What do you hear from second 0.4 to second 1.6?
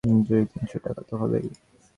তিন শ টাকা তো হবেই।